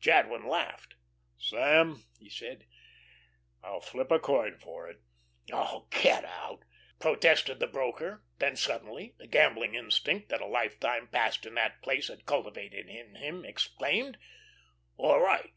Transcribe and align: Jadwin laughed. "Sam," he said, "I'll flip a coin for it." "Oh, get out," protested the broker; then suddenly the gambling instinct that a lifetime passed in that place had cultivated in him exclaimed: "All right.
Jadwin 0.00 0.48
laughed. 0.48 0.94
"Sam," 1.36 2.04
he 2.18 2.30
said, 2.30 2.64
"I'll 3.62 3.82
flip 3.82 4.10
a 4.10 4.18
coin 4.18 4.56
for 4.56 4.88
it." 4.88 5.02
"Oh, 5.52 5.88
get 5.90 6.24
out," 6.24 6.60
protested 6.98 7.60
the 7.60 7.66
broker; 7.66 8.24
then 8.38 8.56
suddenly 8.56 9.14
the 9.18 9.26
gambling 9.26 9.74
instinct 9.74 10.30
that 10.30 10.40
a 10.40 10.46
lifetime 10.46 11.08
passed 11.08 11.44
in 11.44 11.54
that 11.56 11.82
place 11.82 12.08
had 12.08 12.24
cultivated 12.24 12.88
in 12.88 13.16
him 13.16 13.44
exclaimed: 13.44 14.16
"All 14.96 15.20
right. 15.20 15.52